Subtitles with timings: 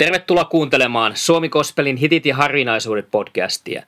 [0.00, 3.82] Tervetuloa kuuntelemaan Suomi Kospelin hitit ja harvinaisuudet podcastia.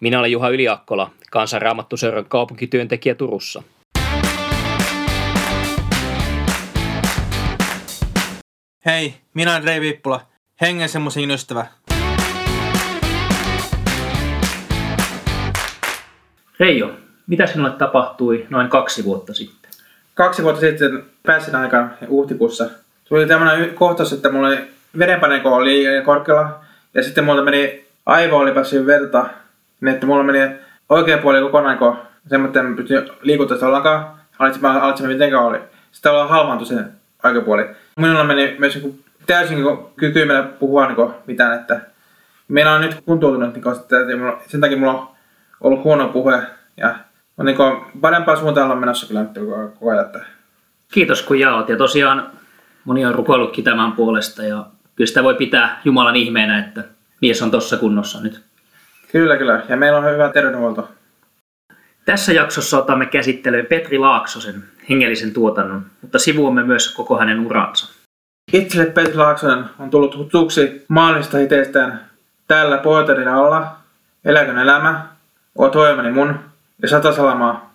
[0.00, 3.62] Minä olen Juha Yliakkola, kansanraamattuseuran kaupunkityöntekijä Turussa.
[8.86, 10.20] Hei, minä olen Rei Viippula,
[10.60, 11.66] hengen semmoisen ystävä.
[16.60, 16.90] Reijo,
[17.26, 19.65] mitä sinulle tapahtui noin kaksi vuotta sitten?
[20.16, 22.70] Kaksi vuotta sitten pääsin aikaan huhtikuussa.
[23.04, 24.58] Tuli tämmöinen kohtaus, että mulla oli
[24.98, 26.60] verenpaineko oli liian korkealla
[26.94, 29.26] ja sitten mulla meni aivo oli päässyt verta,
[29.80, 30.38] niin että mulla meni
[30.88, 31.96] oikea puoli kokonaan, kun
[32.28, 34.06] semmoinen en pysty liikuttaa ollenkaan.
[34.38, 35.58] Alitsin, alitsin mitenkään oli.
[35.92, 36.92] Sitten ollaan halmaantui sen
[37.24, 37.66] oikea puoli.
[37.96, 38.86] Minulla meni myös
[39.26, 39.58] täysin
[39.96, 41.80] kyky meillä puhua niin mitään, että
[42.48, 45.08] meillä on nyt kuntoutunut, niin sen takia mulla on
[45.60, 46.42] ollut huono puhe
[46.76, 46.94] ja
[47.38, 49.32] on niin kuin, parempaa suuntaan olla menossa kyllä nyt
[49.74, 50.06] koko ajan.
[50.06, 50.20] Että...
[50.92, 52.30] Kiitos kun jaot ja tosiaan
[52.84, 56.84] moni on rukoillutkin tämän puolesta ja kyllä sitä voi pitää Jumalan ihmeenä, että
[57.20, 58.40] mies on tuossa kunnossa nyt.
[59.12, 59.62] Kyllä, kyllä.
[59.68, 60.88] Ja meillä on hyvä terveydenhuolto.
[62.04, 67.92] Tässä jaksossa otamme käsittelyyn Petri Laaksosen hengellisen tuotannon, mutta sivuamme myös koko hänen uransa.
[68.52, 72.10] Itselle Petri Laaksonen on tullut tutuksi maallista hiteistään
[72.48, 73.76] täällä poeterin alla,
[74.24, 75.06] Eläkön elämä,
[75.58, 76.38] Oot hoimani mun
[76.82, 77.74] ja Sata Salamaa.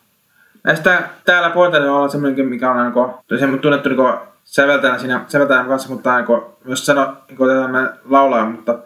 [0.63, 2.93] Näistä täällä poeterin alla semmoinenkin, mikä on
[3.29, 7.49] niin tunnettu niin säveltäjänä siinä säveltäjän kanssa, mutta niin kuin, myös sano, niin kuin,
[8.09, 8.79] laulaa, mutta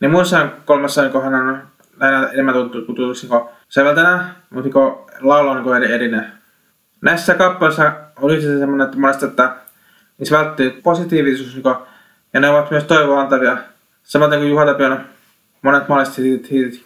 [0.00, 1.62] niin muissa kolmessa niin hän on
[2.00, 2.54] lähinnä enemmän
[2.86, 6.32] tutuksi niin säveltäjänä, mutta niin laulu on niin eri, erinen.
[7.00, 9.56] Näissä kappaleissa oli se semmoinen, että monesta, että
[10.18, 11.76] niissä välttyy positiivisuus niin kuin,
[12.32, 13.56] ja ne ovat myös toivoa antavia.
[14.02, 15.00] Samaten kuin Juha Tapion
[15.62, 16.50] monet maalliset hitit.
[16.50, 16.84] hitit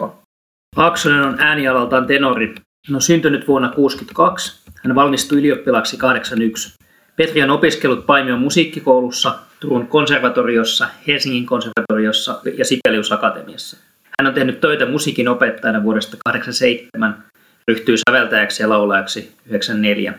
[0.76, 2.54] Aksonen on äänialaltaan tenori.
[2.88, 4.60] Hän on syntynyt vuonna 1962.
[4.84, 6.74] Hän valmistui ylioppilaaksi 81.
[7.16, 13.76] Petri on opiskellut Paimion musiikkikoulussa, Turun konservatoriossa, Helsingin konservatoriossa ja Sibelius Akatemiassa.
[14.18, 17.24] Hän on tehnyt töitä musiikin opettajana vuodesta 1987,
[17.68, 20.14] ryhtyi säveltäjäksi ja laulajaksi 1994.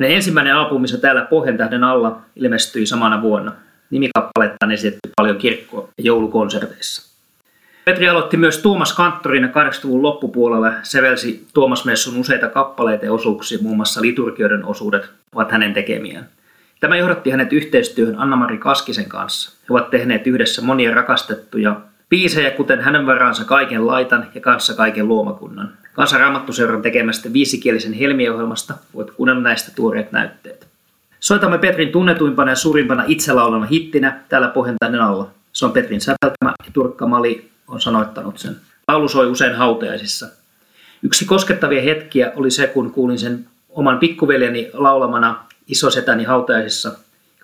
[0.00, 3.52] Hänen ensimmäinen albuminsa täällä Pohjantähden alla ilmestyi samana vuonna.
[3.90, 7.11] Nimikappaletta on esitetty paljon kirkko- ja joulukonserteissa.
[7.84, 10.72] Petri aloitti myös Tuomas Kanttorina 80-luvun loppupuolella.
[10.82, 16.28] Sevelsi Tuomas Messun useita kappaleita ja osuuksia, muun muassa liturgioiden osuudet ovat hänen tekemiään.
[16.80, 19.50] Tämä johdatti hänet yhteistyöhön Anna-Mari Kaskisen kanssa.
[19.62, 25.08] He ovat tehneet yhdessä monia rakastettuja biisejä, kuten hänen varansa Kaiken laitan ja Kanssa kaiken
[25.08, 25.72] luomakunnan.
[25.92, 30.66] Kansan Raamattuseuran tekemästä viisikielisen helmiohjelmasta voit kuunnella näistä tuoreet näytteet.
[31.20, 35.30] Soitamme Petrin tunnetuimpana ja suurimpana itselaulana hittinä täällä Pohjantäinen alla.
[35.52, 38.56] Se on Petrin säveltämä ja Turkka Mali on sanoittanut sen.
[38.88, 40.28] Laulu soi usein hautajaisissa.
[41.02, 46.92] Yksi koskettavia hetkiä oli se, kun kuulin sen oman pikkuveljeni laulamana isosetäni hautajaisissa,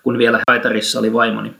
[0.03, 1.53] kun vielä haitarissa oli vaimoni.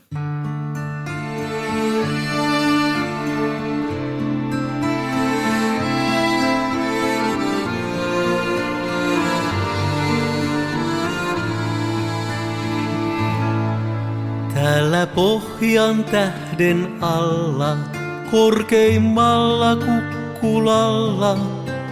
[14.53, 17.98] Täällä pohjan tähden alla
[18.31, 21.37] korkeimmalla kukkulalla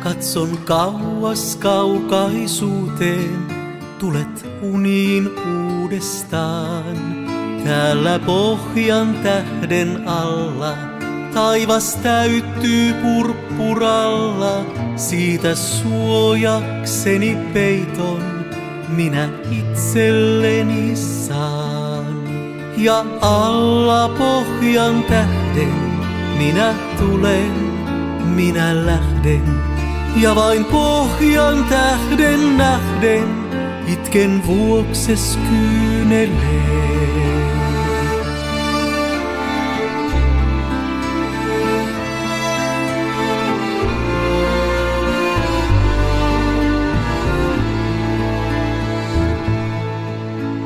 [0.03, 3.47] katson kauas kaukaisuuteen,
[3.99, 7.27] tulet uniin uudestaan.
[7.63, 10.73] Täällä pohjan tähden alla
[11.33, 14.65] taivas täyttyy purppuralla,
[14.95, 18.21] siitä suojakseni peiton
[18.89, 22.17] minä itselleni saan.
[22.77, 25.96] Ja alla pohjan tähden
[26.37, 27.51] minä tulen,
[28.35, 29.43] minä lähden,
[30.15, 33.27] ja vain pohjan tähden nähden,
[33.87, 36.87] itken vuokses kyyneleen.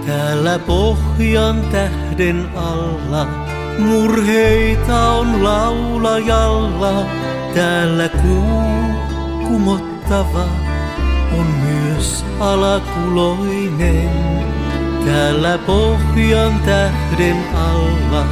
[0.05, 3.40] Täällä pohjan tähden alla
[3.79, 7.05] Murheita on laulajalla,
[7.55, 8.81] täällä kuu
[9.47, 10.45] kumottava
[11.39, 14.09] on myös alakuloinen.
[15.05, 18.25] Täällä pohjan tähden alla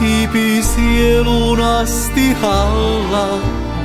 [0.00, 3.28] hiipi sielun asti halla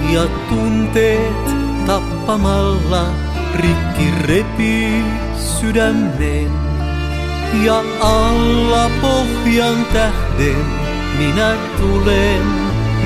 [0.09, 1.45] ja tunteet
[1.85, 3.05] tappamalla
[3.55, 5.03] rikki repii
[5.37, 6.51] sydämen.
[7.63, 10.65] Ja alla pohjan tähden
[11.17, 12.43] minä tulen,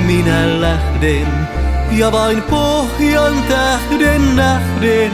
[0.06, 1.28] minä lähden,
[1.92, 5.12] ja vain pohjan tähden nähden,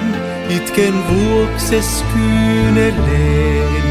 [0.49, 3.89] itken vuokses kyyneleen.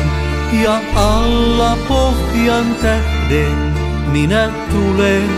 [0.64, 3.78] Ja alla pohjan tähden
[4.12, 5.30] minä tulen,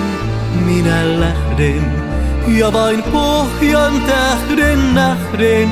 [0.65, 1.85] minä lähden.
[2.47, 5.69] Ja vain pohjan tähden nähden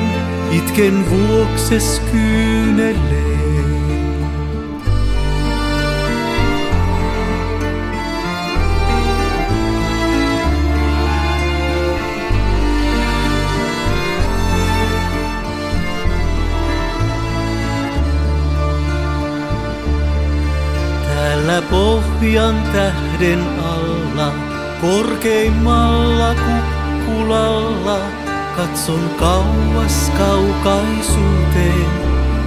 [0.51, 3.36] itken vuokses kyyneleen.
[21.69, 24.33] Pohjan tähden alla,
[24.81, 27.99] korkeimmalla kukkulalla,
[28.57, 31.91] katson kauas kaukaisuuteen,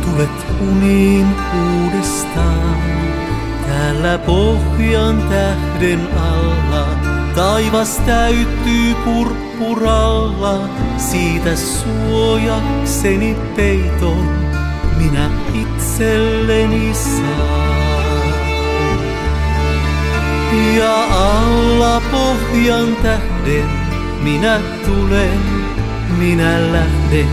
[0.05, 2.77] tulet uniin uudestaan.
[3.67, 6.87] Täällä pohjan tähden alla,
[7.35, 14.29] taivas täyttyy purppuralla, siitä suojakseni peiton,
[14.99, 17.60] minä itselleni saan.
[20.53, 23.81] Ja alla pohjan tähden
[24.23, 25.41] minä tulen,
[26.19, 27.29] minä lähden.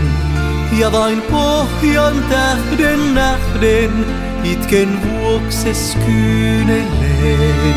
[0.78, 4.06] Ja vain pohjan tähden nähden
[4.44, 7.74] itken vuokses kyyneleen.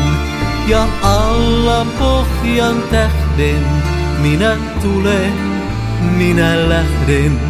[0.68, 3.66] Ja alla pohjan tähden
[4.22, 5.32] minä tulen,
[6.16, 7.40] minä lähden.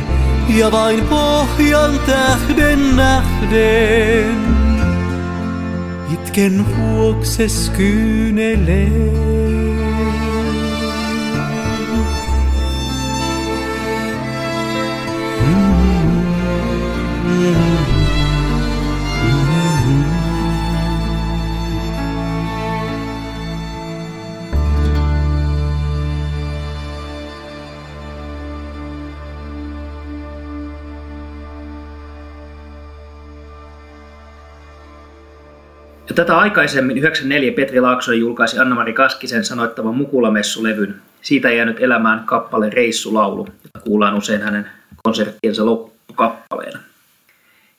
[0.49, 4.52] Ja vain pohjan tähden nähden
[6.33, 9.42] itken vuokses kyyneleen.
[36.09, 40.95] Ja tätä aikaisemmin 94 Petri Laaksonen julkaisi Anna-Mari Kaskisen sanoittavan Mukulamessulevyn.
[41.23, 44.67] Siitä jäänyt elämään kappale Reissulaulu, jota kuullaan usein hänen
[45.03, 46.79] konserttiensa loppukappaleena.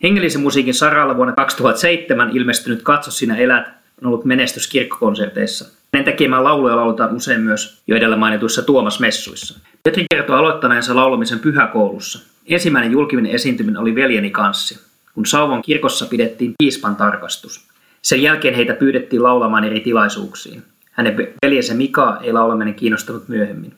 [0.03, 3.67] Hengellisen musiikin saralla vuonna 2007 ilmestynyt Katso sinä elät
[4.01, 5.65] on ollut menestys kirkkokonserteissa.
[5.93, 9.59] Hänen tekemään lauluja lauletaan usein myös jo edellä mainituissa Tuomas-messuissa.
[9.83, 12.19] Petri kertoo aloittaneensa laulamisen pyhäkoulussa.
[12.45, 14.79] Ensimmäinen julkinen esiintyminen oli Veljeni kanssi,
[15.13, 17.72] kun Sauvon kirkossa pidettiin piispan tarkastus.
[18.03, 20.63] Sen jälkeen heitä pyydettiin laulamaan eri tilaisuuksiin.
[20.91, 23.73] Hänen veljensä Mika ei laulaminen kiinnostanut myöhemmin.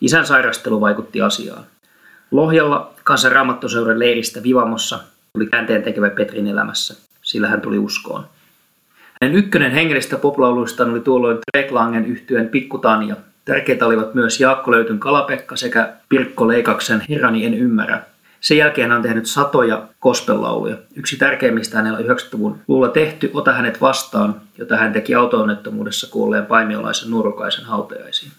[0.00, 1.64] Isän sairastelu vaikutti asiaan.
[2.30, 4.98] Lohjalla kansan raamattoseuden leiristä Vivamossa
[5.32, 8.24] tuli käänteen tekevä Petrin elämässä, sillä hän tuli uskoon.
[9.22, 13.16] Hänen ykkönen hengellistä poplauluistaan oli tuolloin Treklangen yhtyeen Pikku Tanja.
[13.44, 18.02] Tärkeitä olivat myös Jaakko Löytyn Kalapekka sekä Pirkko Leikaksen Herrani en ymmärrä,
[18.40, 20.76] sen jälkeen hän on tehnyt satoja kospellauluja.
[20.96, 27.10] Yksi tärkeimmistä hänellä 90-luvun luulla tehty Ota hänet vastaan, jota hän teki autoonnettomuudessa kuolleen paimiolaisen
[27.10, 28.32] nuorukaisen hautajaisiin.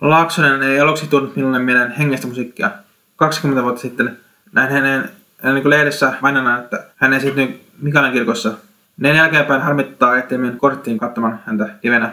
[0.00, 2.70] Laaksonen ei aluksi tullut minulle mieleen hengestä musiikkia.
[3.16, 4.18] 20 vuotta sitten
[4.52, 8.52] näin hänen, hänen niin lehdessä mainona, että hän esiintyi Mikalan kirkossa.
[8.96, 12.12] Näin jälkeenpäin harmittaa, ettei mennyt korttiin katsomaan häntä livenä.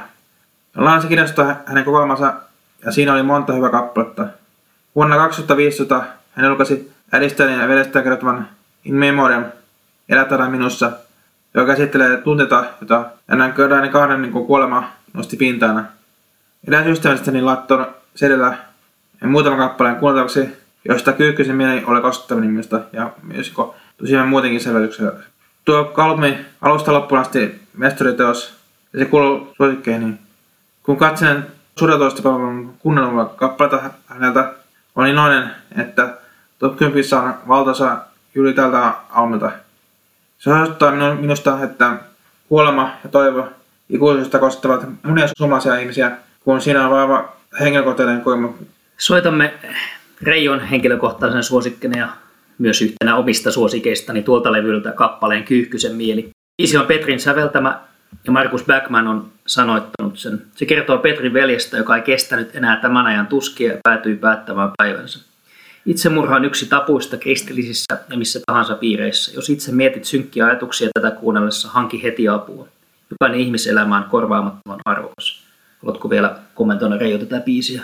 [0.75, 2.33] Laansi kirjastoa hänen kokoelmansa
[2.85, 4.27] ja siinä oli monta hyvää kappaletta.
[4.95, 8.49] Vuonna 2015 hän julkaisi äidistään ja vedestä kertovan
[8.85, 9.45] In Memoriam,
[10.09, 10.92] Elätään minussa,
[11.54, 15.85] joka käsittelee tunteita, jota ennen Kördäinen kahden niin kuolema nosti pintaana.
[16.68, 17.85] Eräs ystävästäni laittoi
[18.16, 18.57] sedellä
[19.26, 20.49] muutaman kappaleen kuunneltavaksi,
[20.85, 23.54] josta kyykkyisen mieli oli koskettava nimistä ja myös
[23.97, 25.11] tosiaan muutenkin selvityksellä.
[25.66, 28.54] Tuo albumi alusta loppuun asti mestariteos
[28.94, 30.19] ja se kuuluu suosikkeihin.
[30.83, 31.47] Kun katselen
[31.80, 34.54] sudatoista palvelun kuunnelua kappaletta häneltä,
[34.95, 36.18] olin iloinen, että
[36.60, 37.98] Top 10 on valtaosa
[38.36, 39.52] juuri tältä aamulta.
[40.38, 41.98] Se osoittaa minusta, että
[42.50, 43.48] kuolema ja toivo
[43.90, 48.54] ikuisuudesta koskettavat monia suomalaisia ihmisiä, kun siinä on vaiva henkilökohtainen koima.
[48.98, 49.54] Soitamme
[50.22, 52.07] Reijon henkilökohtaisen suosikkina ja
[52.57, 56.30] myös yhtenä omista suosikeistani tuolta levyltä kappaleen Kyyhkysen mieli.
[56.57, 57.80] Biisi on Petrin säveltämä
[58.26, 60.42] ja Markus Backman on sanoittanut sen.
[60.56, 65.32] Se kertoo Petrin veljestä, joka ei kestänyt enää tämän ajan tuskia ja päätyi päättämään päivänsä.
[65.85, 69.31] Itsemurha on yksi tapuista kristillisissä ja missä tahansa piireissä.
[69.35, 72.68] Jos itse mietit synkkiä ajatuksia tätä kuunnellessa, hanki heti apua.
[73.11, 75.44] Jokainen ihmiselämä on korvaamattoman arvokas.
[75.81, 77.81] Haluatko vielä kommentoida Reijo tätä biisiä?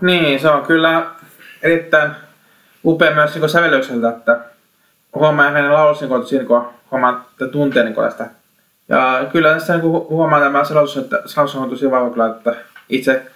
[0.00, 1.06] Niin, se on kyllä
[1.62, 2.10] erittäin
[2.84, 4.40] upea myös niin sävellykseltä, että
[5.14, 8.30] huomaa hänen laulussa, niin siinä kun huomaa että tuntee niin tästä.
[8.88, 12.54] Ja kyllä tässä niin huomaa tämä selostus, että selostus on tosi vahva kyllä, että
[12.88, 13.26] itse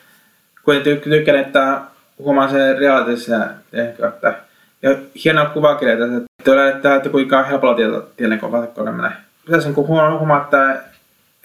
[0.63, 1.81] kuitenkin tykkään, että
[2.19, 3.37] huomaan sen realitissa
[3.73, 4.35] ehkä, että
[4.83, 7.75] ja hienoa kuvakirjaa tässä, että löydetään, että kuinka helpolla
[8.17, 9.13] tiellä, kun vatekkoinen menee.
[9.47, 10.83] Pitäisi niin huomaa, että,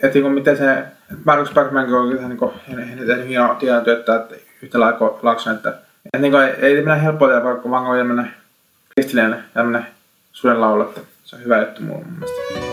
[0.04, 0.84] että niin miten se
[1.26, 5.70] Markus Bergman on niin kuin, tehnyt hienoa työtä, että yhtä lailla Laakson, että,
[6.06, 8.32] että niin kuin, ei, ei mene helppoa vaikka vaan voi mennä
[8.96, 9.84] kristillinen ja mennä
[10.32, 12.71] suden laulu, että se on hyvä juttu mun mielestä.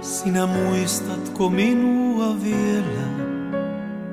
[0.00, 3.06] Sinä muistatko minua vielä,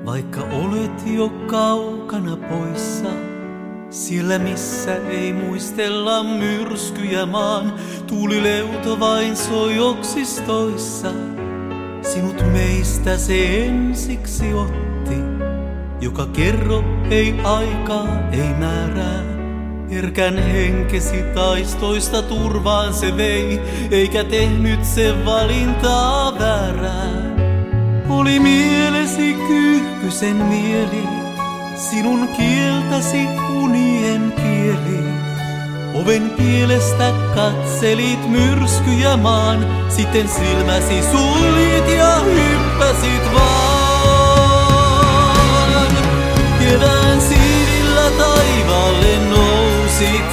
[0.06, 3.08] vaikka olet jo kaukana poissa?
[3.90, 7.72] Siellä missä ei muistella myrskyjä maan,
[8.06, 11.12] tuulileuto vain soi oksistoissa.
[12.02, 14.87] Sinut meistä se ensiksi otti,
[16.00, 19.22] joka kerro ei aikaa, ei määrää.
[19.90, 27.38] Herkän henkesi taistoista turvaan se vei, eikä tehnyt se valintaa väärää.
[28.08, 31.02] Oli mielesi kyyhkysen mieli,
[31.74, 33.26] sinun kieltäsi
[33.62, 35.08] unien kieli.
[35.94, 43.67] Oven pielestä katselit myrskyjä maan, sitten silmäsi suljit ja hyppäsit vaan.
[50.08, 50.24] Nousit,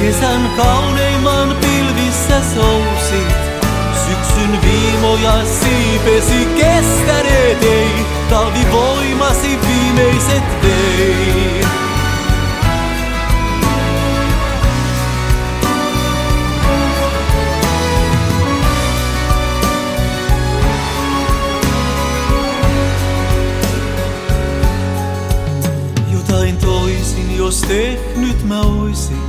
[0.00, 3.36] kesän kauneimman pilvissä sousit.
[4.06, 11.64] Syksyn viimoja siipesi kestäneet ei, talvi voimasi viimeiset vei.
[27.44, 29.23] jos tehnyt mä oisin,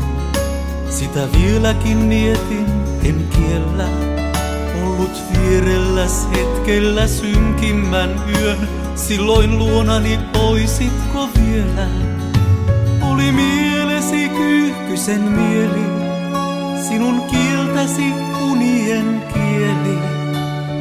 [0.95, 2.65] sitä vieläkin mietin,
[3.03, 3.87] en kiellä.
[4.83, 11.87] Ollut vierelläs hetkellä synkimmän yön, silloin luonani oisitko vielä?
[13.01, 15.85] Oli mielesi kyyhkysen mieli,
[16.87, 18.13] sinun kieltäsi
[18.51, 19.99] unien kieli.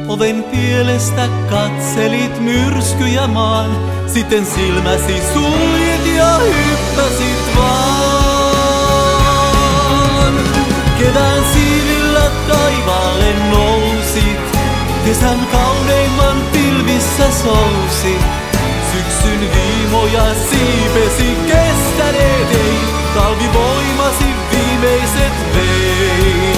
[0.07, 3.69] Oven pielestä katselit myrskyjä maan,
[4.07, 7.84] sitten silmäsi suljet ja hyppäsit vaan.
[12.47, 14.39] Taivaalle nousit,
[15.05, 18.25] kesän kauneimman pilvissä sousit.
[18.91, 22.79] Syksyn viimoja siipesi kestäneet ei,
[23.15, 26.55] talvi voimasi viimeiset vei.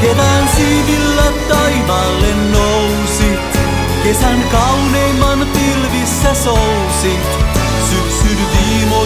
[0.00, 3.56] Kevään siivillä taivaalle nousit,
[4.02, 7.45] Kesän kauneimman pilvissä sousit.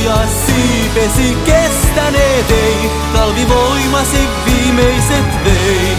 [0.01, 2.91] Viimoja siipesi kestäneet ei.
[3.13, 5.97] Talvi voimasi viimeiset vei.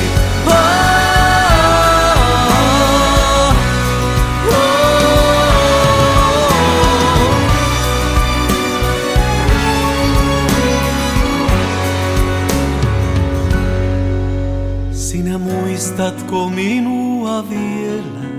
[14.92, 18.32] Sinä muistatko minua vielä?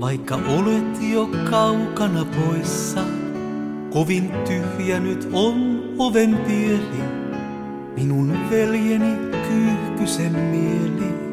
[0.00, 3.00] Vaikka olet jo kaukana poissa,
[3.92, 7.02] kovin tyhjä nyt on oven pieli,
[7.96, 9.16] minun veljeni
[9.48, 11.31] kyyhkysen mieli.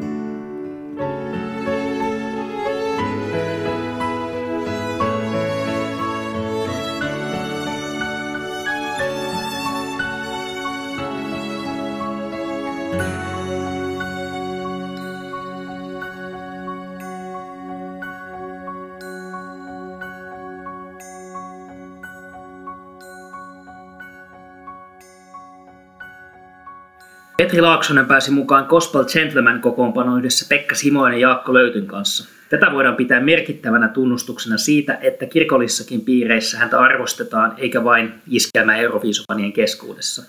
[27.40, 32.28] Petri Laaksonen pääsi mukaan Gospel Gentleman kokoonpano yhdessä Pekka Simoinen ja Jaakko Löytyn kanssa.
[32.48, 39.52] Tätä voidaan pitää merkittävänä tunnustuksena siitä, että kirkollissakin piireissä häntä arvostetaan eikä vain iskelmä Euroviisufanien
[39.52, 40.22] keskuudessa.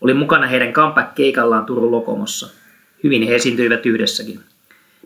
[0.00, 2.48] Oli mukana heidän comeback-keikallaan Turun Lokomossa.
[3.04, 4.40] Hyvin he esiintyivät yhdessäkin.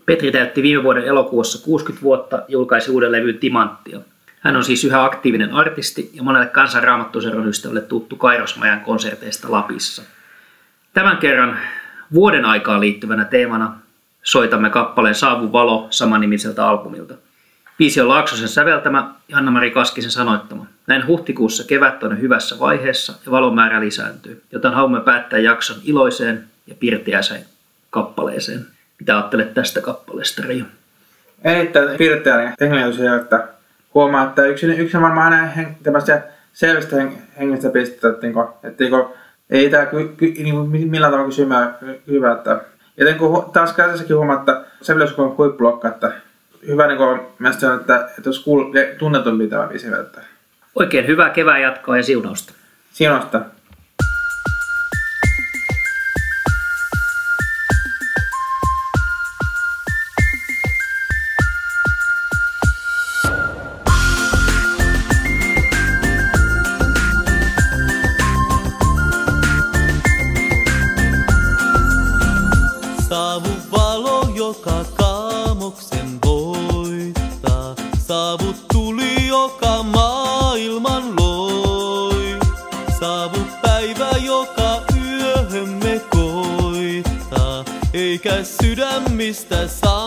[0.07, 4.01] Petri täytti viime vuoden elokuussa 60 vuotta julkaisi uuden levyn Timanttia.
[4.41, 10.03] Hän on siis yhä aktiivinen artisti ja monelle kansanraamattuseron ystävälle tuttu Kairosmajan konserteista Lapissa.
[10.95, 11.59] Tämän kerran
[12.15, 13.75] vuoden aikaan liittyvänä teemana
[14.23, 17.15] soitamme kappaleen Saavu valo samanimiseltä albumilta.
[17.79, 20.67] Biisi on Laaksosen säveltämä ja Anna-Mari Kaskisen sanoittama.
[20.87, 26.45] Näin huhtikuussa kevät on hyvässä vaiheessa ja valon määrä lisääntyy, joten haluamme päättää jakson iloiseen
[26.67, 27.45] ja pirteäiseen
[27.91, 28.67] kappaleeseen.
[28.99, 30.65] Mitä ajattelet tästä kappaleesta, Reijo?
[31.45, 33.49] Erittäin pirteä hengellisiä, että
[33.95, 36.23] huomaa, että yksi, yksi varmaan hänen tämmöistä
[36.53, 36.97] selvästä
[37.39, 38.85] hengestä pistettä, että, että, että
[39.51, 42.61] ei tämä ky, ky, niin kuin millään tavalla kysymään, hyvä, että
[42.97, 46.13] Joten kun taas käsissäkin huomaa, että sävelys on huippulokka, että
[46.67, 50.21] hyvä niin kuin, mielestäni, että, että jos kuul, tunnetumpi tämä biisi, että
[50.75, 52.53] Oikein hyvää kevään jatkoa ja siunausta.
[52.93, 53.41] Siunausta.
[78.13, 78.37] Voittaa.
[78.39, 82.39] Saavu tuli, joka maailman loi.
[83.01, 87.65] Saavu päivä, joka yöhömme koittaa.
[87.93, 90.02] Eikä sydämistä sammua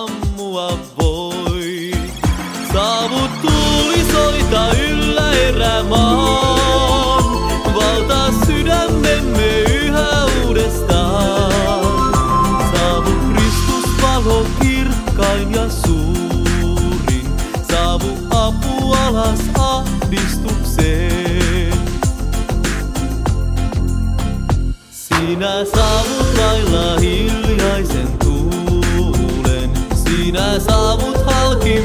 [25.36, 29.72] Sinä saavut lailla hiljaisen tuulen.
[29.96, 31.82] Sinä saavut halki